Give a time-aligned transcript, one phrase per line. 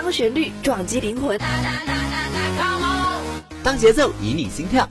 [0.00, 1.36] 当旋律撞击灵魂，
[3.64, 4.88] 当节奏引你心跳。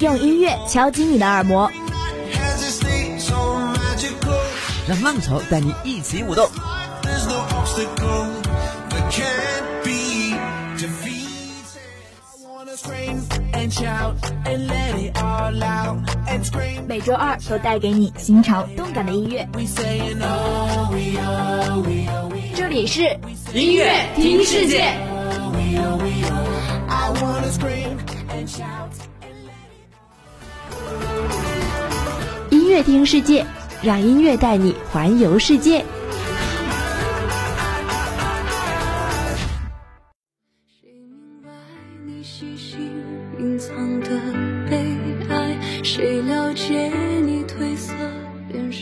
[0.00, 1.70] 用音乐敲击你的耳膜，
[4.88, 6.50] 让浪潮带你一起舞动。
[16.86, 19.48] 每周二都带给你新潮动感的音乐。
[22.54, 23.18] 这里是
[23.54, 24.84] 音乐听世界。
[32.50, 33.46] 音乐听世界，
[33.82, 35.82] 让音乐带你环游世界。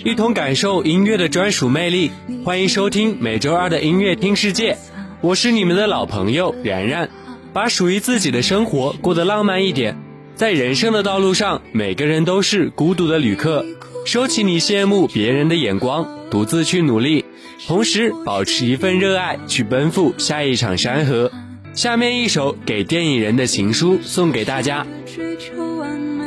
[0.04, 2.10] 一同感受音乐的专属魅力，
[2.44, 4.76] 欢迎收听每周二的音乐听世界。
[5.20, 7.08] 我是你们的老朋友然然，
[7.52, 9.96] 把属于自己的生活过得浪漫一点。
[10.34, 13.64] 在人生的道路上，每个人都是孤独的旅客。
[14.04, 17.24] 收起你羡慕别人的眼光，独自去努力，
[17.68, 21.30] 同时保持一份热爱，去奔赴下一场山河。
[21.74, 24.84] 下面一首给电影人的情书送给大家。
[25.06, 26.24] 追求完美，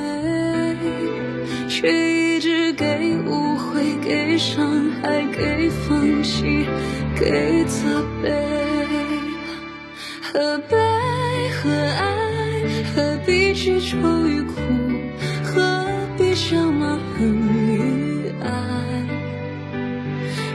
[1.68, 3.15] 却一直给、
[4.02, 6.66] 给伤害、给放弃、
[7.16, 8.32] 给责备。
[10.22, 10.76] 何悲
[11.52, 12.06] 何爱？
[12.94, 13.98] 何必去愁
[14.28, 14.54] 与苦？
[15.44, 15.86] 何
[16.18, 17.34] 必笑骂恨
[17.68, 18.50] 与爱？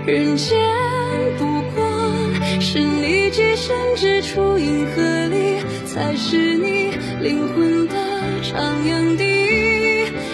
[0.06, 0.58] 人间
[1.38, 1.82] 不过
[2.60, 6.90] 是你寄身之处，银河里才是你
[7.22, 7.94] 灵魂的
[8.42, 9.24] 徜徉地。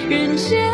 [0.09, 0.71] 人间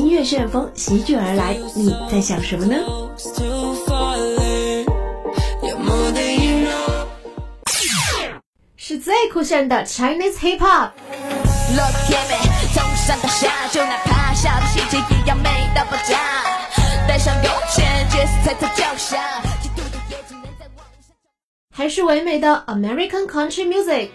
[0.00, 2.78] 音乐旋风席卷而来，你在想什么呢.
[8.78, 10.92] 是最酷炫的 Chinese Hip Hop。
[11.76, 12.38] Look at me，
[12.72, 16.18] 从上到下，就哪怕小的细节也要美到爆炸。
[17.06, 21.14] 带上弓箭，角色踩在脚下，嫉妒的也只能在网上。
[21.76, 24.08] 还是唯美的 American Country Music。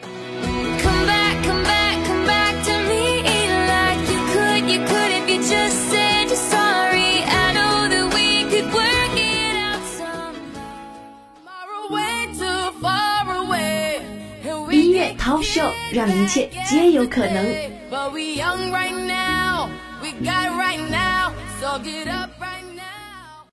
[15.26, 17.44] 音乐 Talk Show 让一切皆有可能。
[17.90, 19.70] But we young right now,
[20.02, 23.48] we got right now, so get up right now.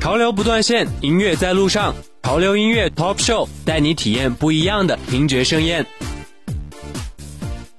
[0.00, 1.94] 潮流不断线，音乐在路上。
[2.22, 5.84] 潮流音乐 Top Show 带你体验不一样的听觉盛宴。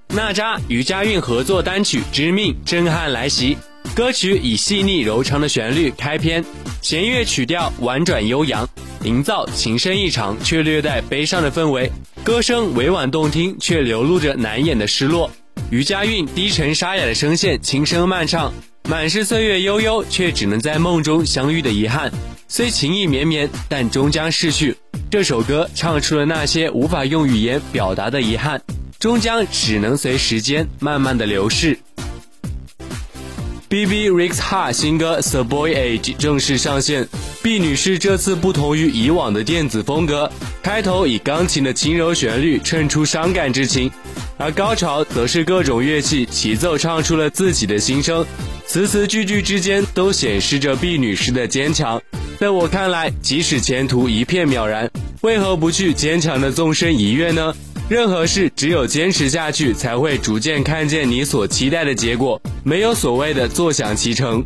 [0.10, 3.58] 娜扎与佳韵合作单曲《致命》震撼来袭，
[3.96, 6.44] 歌曲以细腻柔长的旋律开篇，
[6.82, 8.68] 弦乐曲调婉转悠扬，
[9.04, 11.92] 营造情深意长却略带悲伤的氛围。
[12.24, 15.30] 歌声委婉动听，却流露着难掩的失落。
[15.70, 18.54] 于佳韵低沉沙哑的声线轻声慢唱，
[18.88, 22.12] 满是岁月悠悠，却只能在梦中相遇的遗憾。
[22.48, 24.76] 虽情意绵绵，但终将逝去。
[25.10, 28.62] 这首歌唱出了那些无法用语言表达的遗憾，
[29.00, 31.78] 终将只能随时间慢慢的流逝。
[33.68, 37.08] B B Rex Ha 新歌《The Boy Age》正式上线。
[37.44, 40.32] 毕女士这次不同于以往的电子风格，
[40.64, 43.92] 开头以钢琴的轻柔旋律衬出伤感之情，
[44.38, 48.26] 而高潮则是各种乐器齐奏唱出了自己的心声，
[48.66, 52.02] 词词句句之间都显示着毕女士的坚强。
[52.40, 54.90] 在我看来，即使前途一片渺然，
[55.22, 57.54] 为何不去坚强的纵身一跃呢？
[57.90, 62.42] 任何事只有坚持下去，才会逐渐看见你所期待的结果。
[62.64, 64.42] 没有所谓的坐享其成。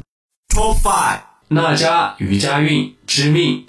[0.50, 3.66] Top Five，那家瑜伽韵之命。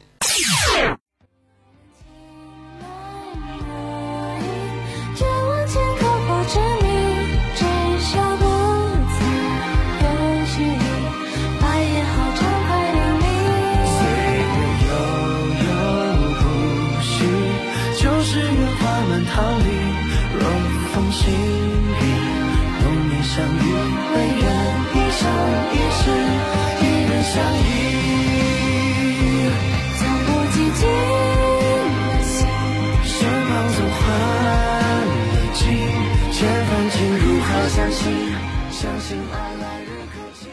[38.79, 39.01] 相信？
[39.01, 40.47] 相信爱来日可期。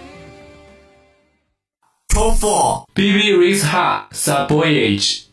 [2.08, 2.86] Top four.
[2.96, 5.26] BB Rex Ha Subvoyage。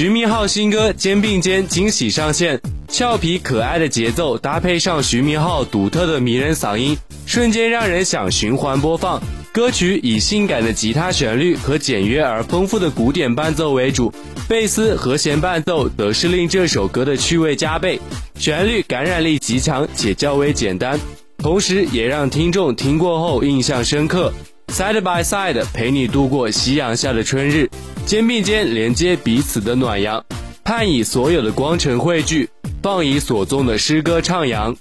[0.00, 2.58] 徐明浩新歌《肩并肩》惊喜上线，
[2.88, 9.22] 俏皮可爱的节奏搭配上徐明浩独特的迷人嗓音，瞬间让人想循环播放。
[9.52, 14.10] 歌曲以性感的吉他旋律和简约而丰富的古典伴奏为主，
[14.48, 18.00] 贝斯和弦伴奏则是令这首歌的趣味加倍。
[18.36, 20.98] 旋律感染力极强且较为简单，
[21.36, 24.32] 同时也让听众听过后印象深刻。
[24.68, 27.68] Side by side 陪你度过夕阳下的春日，
[28.06, 30.24] 肩并肩连接彼此的暖阳，
[30.64, 32.48] 盼以所有的光尘汇聚，
[32.82, 34.76] 放以所纵的诗歌徜徉。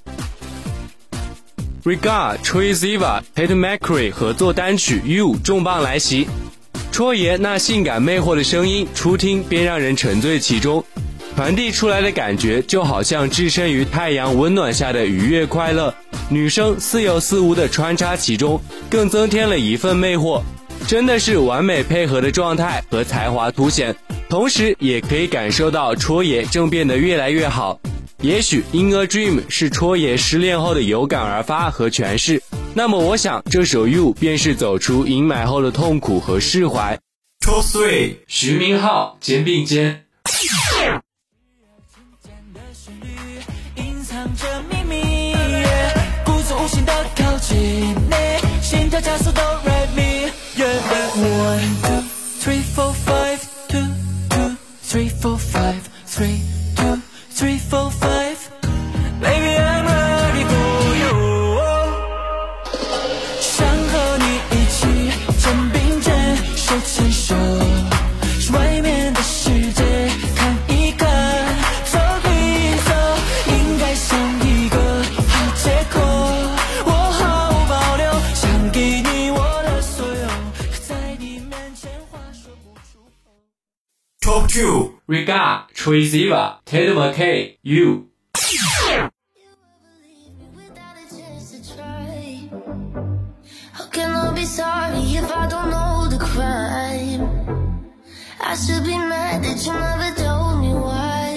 [1.83, 6.27] Regard Troye Siva Tate McRae 合作单曲《You》重磅来袭，
[6.92, 10.83] 戳爷那性感魅惑的声音，初听便让人沉醉其中，
[11.36, 15.94] 传递出来的感觉就好像置身于太阳温暖下的愉悦快乐。
[16.30, 20.42] 女生似有似无的穿插其中，更增添了一份魅惑，
[20.89, 23.95] 真的是完美配合的状态和才华凸显，
[24.27, 27.80] 同时也可以感受到戳爷正变得越来越好。
[28.21, 32.41] 也许《In a Dream》是戳爷失恋后的有感而发和诠释，
[32.74, 36.97] 那么我想这首《You》便是走出阴霾后的痛苦和释怀。
[37.45, 38.15] Top three.
[38.25, 40.06] 徐明浩肩并肩。
[43.75, 45.35] 隐藏着秘密，
[46.25, 50.08] 故作无心的靠近你，心跳加速都 ride me。
[50.89, 52.01] One two
[52.41, 53.39] three four five.
[53.68, 53.94] Two
[54.30, 55.88] two three four five.
[56.06, 56.41] Three
[56.75, 56.95] two
[57.30, 57.88] three four
[95.50, 97.21] don't know the crime?
[98.39, 101.30] I should be mad that you never told me why.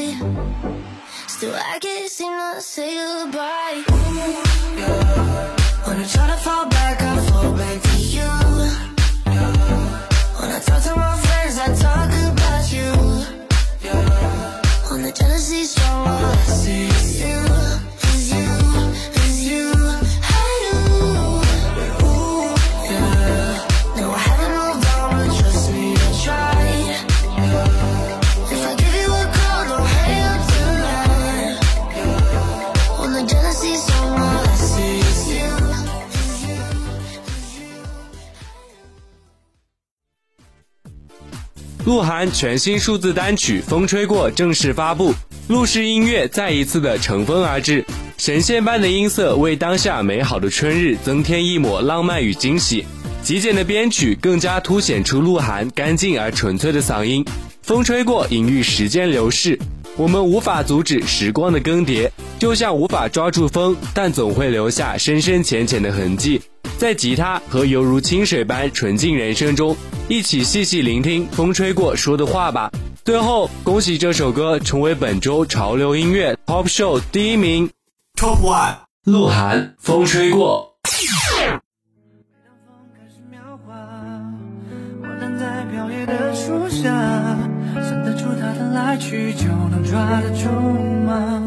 [1.26, 3.82] Still, I can't seem to say goodbye.
[5.86, 8.30] When I try to fall back, I fall back to you.
[10.38, 11.11] When I talk to my
[15.14, 17.41] jealousy strong.
[41.92, 45.12] 鹿晗全新数字单曲《风吹过》正式发布，
[45.48, 47.84] 鹿氏音乐再一次的乘风而至，
[48.16, 52.86] 神仙般的音色为当下美好的春日增添一抹浪漫与惊喜。
[53.22, 57.22] 极简的编曲更加凸显出鹿晗干净而纯粹的嗓音。
[57.60, 59.58] 风吹过，隐喻时间流逝，
[59.98, 62.08] 我们无法阻止时光的更迭，
[62.38, 66.40] 就像无法抓住风，但总会留下深深浅浅的痕迹。
[66.82, 69.76] 在吉他和犹如清水般纯净人生中，
[70.08, 72.72] 一起细细聆听风吹过说的话吧。
[73.04, 77.70] 最后，恭喜这首歌成为本周潮流音乐 Top Show 第一名。
[78.16, 78.78] Top one.
[79.04, 80.74] 鹿晗，风吹过。
[80.82, 81.06] 开始
[83.30, 83.76] 描画，
[85.02, 86.90] 我站在飘野的树下，
[87.80, 90.50] 想得出它的来去，就能抓得住
[91.06, 91.44] 吗？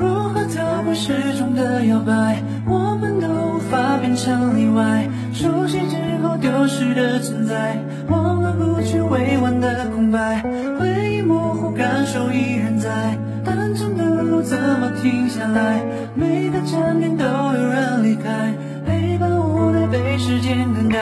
[0.00, 2.42] 如何逃过时钟的摇摆？
[2.66, 5.08] 我们都无法变成例外。
[5.32, 7.78] 熟悉之后丢失的存在，
[8.10, 10.42] 忘了不去未完的空白，
[10.78, 13.16] 回忆模糊，感受依然在。
[13.42, 15.80] 单程的路怎么停下来？
[16.14, 18.52] 每个站点都有人离开，
[18.84, 21.00] 陪伴无奈被时间更改，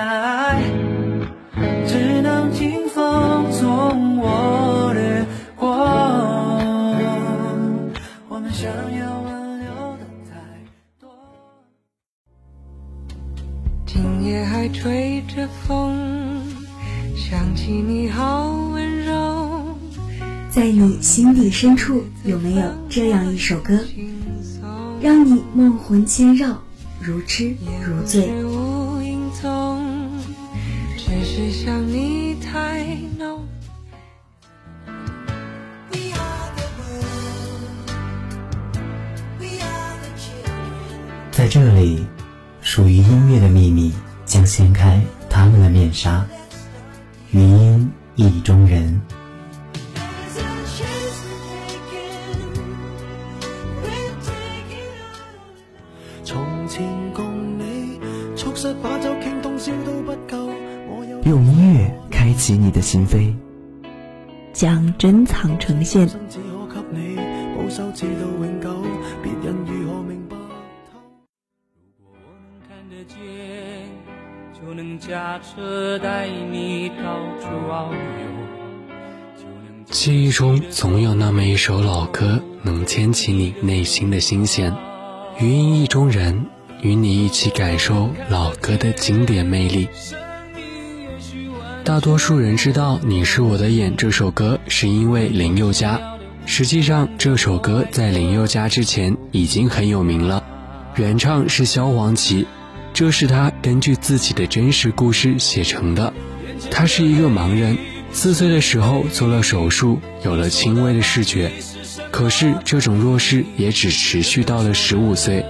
[21.61, 23.79] 深处，有没有这样一首歌，
[24.99, 26.59] 让你梦魂牵绕，
[26.99, 27.55] 如痴
[27.87, 28.33] 如醉？
[41.31, 42.07] 在这里，
[42.63, 43.93] 属于音乐的秘密
[44.25, 44.99] 将掀开
[45.29, 46.25] 他们的面纱。
[47.33, 48.99] 余音意中人。
[70.03, 70.37] 明白
[70.91, 70.99] 透？
[71.99, 73.15] 如果我能看得見，
[74.53, 77.95] 就能駕車帶你到處遨遊，
[79.37, 84.75] 就能記憶中总有那么一首老歌，能牵起你内心的心弦。
[85.39, 86.47] 余音意中人，
[86.83, 89.89] 与你一起感受老歌的经典魅力。
[91.91, 96.01] 大多数人知道《你是我的眼》这首歌，是因为林宥嘉。
[96.47, 100.45] 实际上，这首歌在林宥嘉之前已经很有名了。
[100.95, 102.47] 原唱是萧煌奇，
[102.93, 106.13] 这是他根据自己的真实故事写成的。
[106.71, 107.77] 他是一个盲人，
[108.13, 111.51] 四岁的时候做了手术，有了轻微的视觉。
[112.13, 115.45] 可是这种弱视也只持续到了十五岁，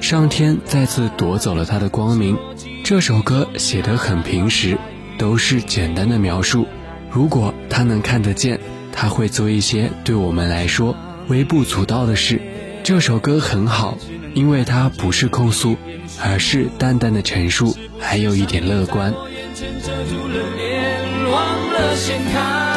[0.00, 2.36] 上天再次夺走了他的光明。
[2.82, 4.76] 这首歌写得很平实，
[5.18, 6.66] 都是简单的描述。
[7.10, 8.58] 如果他能看得见，
[8.92, 10.96] 他会做一些对我们来说
[11.28, 12.40] 微不足道的事。
[12.82, 13.96] 这首歌很好，
[14.34, 15.76] 因为它不是控诉，
[16.22, 19.12] 而是淡淡的陈述，还有一点乐观。
[19.32, 22.73] 眼前遮住了脸，忘了掀开。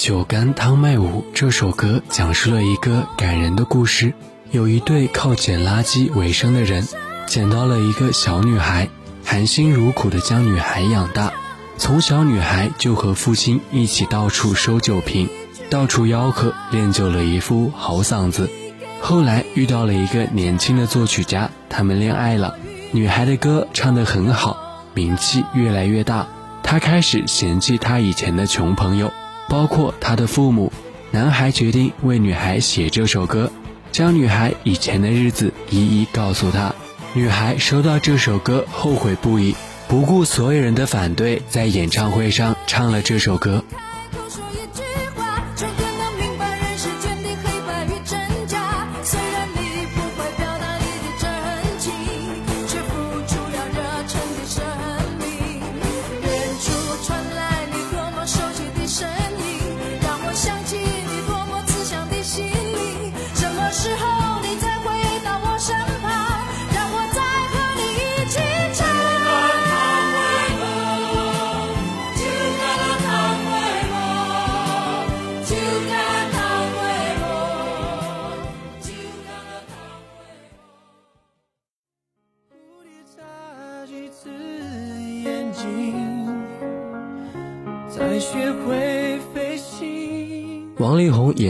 [0.00, 4.14] 酒干倘卖无这首歌讲述了一个感人的故事。
[4.50, 6.88] 有一对靠捡垃圾为生的人，
[7.26, 8.88] 捡到了一个小女孩，
[9.22, 11.34] 含辛茹苦地将女孩养大。
[11.76, 15.28] 从小女孩就和父亲一起到处收酒瓶，
[15.68, 18.48] 到处吆喝，练就了一副好嗓子。
[19.02, 22.56] 后来遇到了一个年轻的作曲家，他们恋爱了。
[22.92, 26.26] 女孩的歌唱得很好，名气越来越大。
[26.62, 29.12] 她开始嫌弃她以前的穷朋友。
[29.50, 30.72] 包括他的父母，
[31.10, 33.50] 男孩决定为女孩写这首歌，
[33.90, 36.72] 将女孩以前的日子一一告诉她。
[37.14, 39.56] 女孩收到这首歌，后悔不已，
[39.88, 43.64] 不顾所有人的反对，在演唱会上唱了这首歌。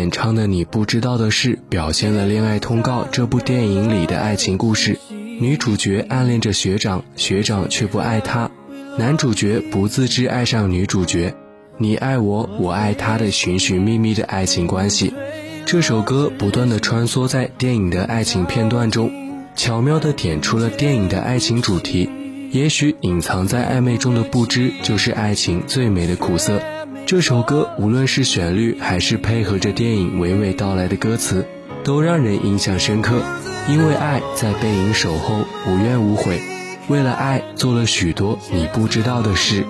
[0.01, 4.99] 演唱的《你不知道的事》表现了《恋爱通告》这部电影里的爱情故事。
[5.39, 8.51] 女主角暗恋着学长，学长却不爱她；
[8.97, 11.35] 男主角不自知爱上女主角，
[11.77, 15.13] 你爱我，我爱他的寻寻觅觅的爱情关系。
[15.67, 19.13] 这首歌不断的穿梭在电影的爱情片段中，
[19.55, 22.09] 巧妙的点出了电影的爱情主题。
[22.53, 26.63] 也许隐藏在暧昧中的不知，就是爱情最美的苦涩。
[27.11, 31.45] 这首歌无论是旋律，还是配合着电影娓娓道来的歌词，
[31.83, 33.21] 都让人印象深刻。
[33.69, 36.41] 因为爱，在背影守候，无怨无悔。
[36.87, 39.65] 为了爱，做了许多你不知道的事。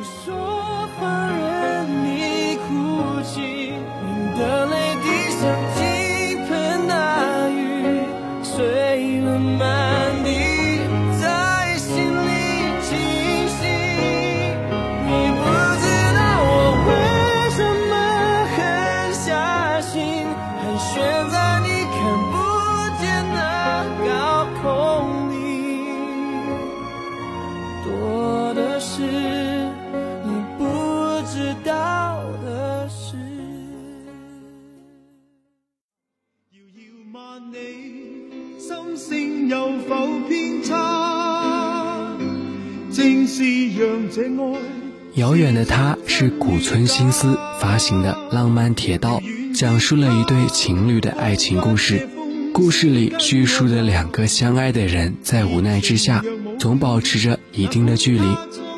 [45.60, 49.20] 的他是古村新司发行的《浪漫铁道》，
[49.54, 52.08] 讲述了一对情侣的爱情故事。
[52.54, 56.24] 故事里叙述的两个相爱的人，在无奈之下，
[56.58, 58.24] 总保持着一定的距离。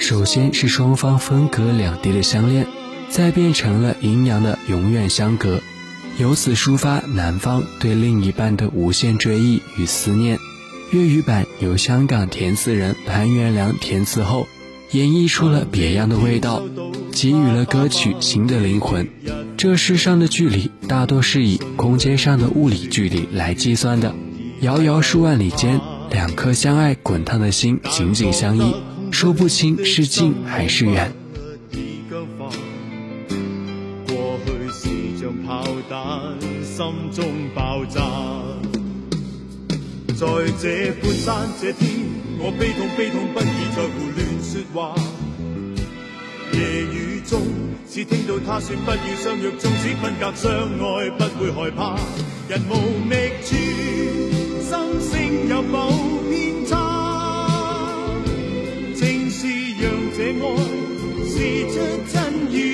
[0.01, 2.67] 首先是双方分隔两地的相恋，
[3.09, 5.61] 再变成了阴阳的永远相隔，
[6.19, 10.37] 由此抒发男方对另一半的无限追忆与思念。
[10.91, 14.49] 粤语版由香港填词人潘元良填词后。
[14.93, 16.63] 演绎出了别样的味道，
[17.13, 19.09] 给予了歌曲新的灵魂。
[19.57, 24.15] 这世上的距离大多是以空间上的物理距离来计算的。
[24.61, 25.81] 遥遥数万里间，
[26.11, 28.75] 两颗相爱滚烫的心紧紧相依，
[29.11, 31.13] 说不清是近还是远。
[34.07, 38.03] 过去是像炮弹，心中爆炸。
[40.23, 41.91] 在这半山这天，
[42.39, 44.23] 我悲痛悲痛不已，在胡乱。
[44.41, 44.95] 说话，
[46.53, 47.43] 夜雨中
[47.91, 51.99] 只听到他说不要相约，纵使分隔相爱不会害怕。
[52.49, 53.51] 人无觅处，
[54.63, 54.71] 心
[55.11, 55.11] 声
[55.49, 55.91] 有否
[56.31, 58.15] 偏差？
[58.95, 59.49] 正是
[59.81, 60.47] 让这爱
[61.27, 61.35] 试
[61.67, 61.75] 出
[62.13, 62.15] 真
[62.53, 62.72] 与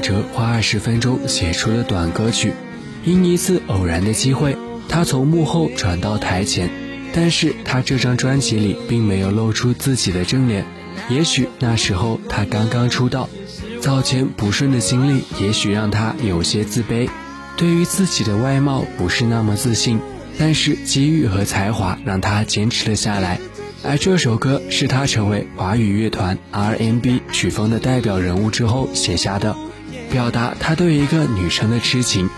[0.00, 2.52] 陶喆花二十分钟写出了短歌曲。
[3.04, 4.56] 因一次偶然的机会，
[4.88, 6.70] 他从幕后转到台前，
[7.12, 10.64] 但是他这张专辑里并没有露出自己的正脸。
[11.08, 13.28] 也许那时候他刚刚出道，
[13.80, 17.08] 早前不顺的经历也许让他有些自卑，
[17.56, 20.00] 对于自己的外貌不是那么自信。
[20.40, 23.40] 但是机遇和才华让他坚持了下来。
[23.82, 29.56] 而这首歌是他成为华语乐团 R&B 曲风的代表人物之后写下的，
[30.10, 32.28] 表达他对一个女生的痴情。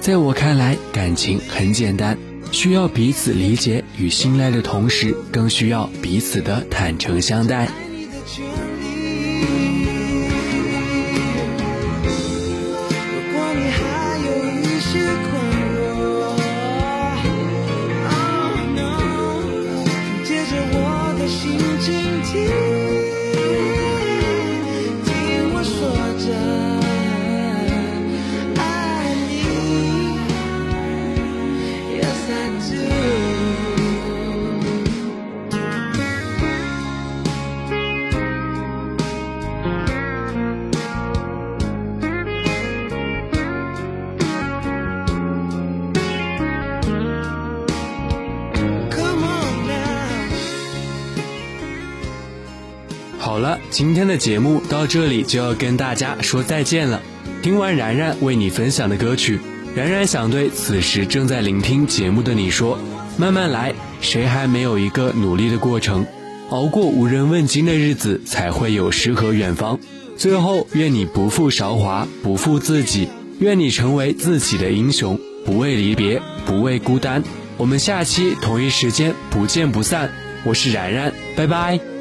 [0.00, 2.18] 在我看来，感情很简单，
[2.50, 7.66] 需要彼此理解与信赖的同时，更需要彼此的坦诚相待。
[7.66, 7.72] 好
[22.34, 22.71] 了，
[53.82, 57.02] 今天的节目到这里就要跟大家说再见了。
[57.42, 59.40] 听完然然为你分享的歌曲，
[59.74, 62.78] 然然想对此时正在聆听节目的你说：
[63.16, 66.06] 慢慢来，谁还没有一个努力的过程？
[66.50, 69.80] 熬过无人问津的日子，才会有诗和远方。
[70.16, 73.08] 最后，愿你不负韶华，不负自己，
[73.40, 77.24] 愿你成为自己的英雄，不畏离别，不畏孤单。
[77.56, 80.12] 我们下期同一时间不见不散。
[80.44, 81.91] 我是然然，拜拜。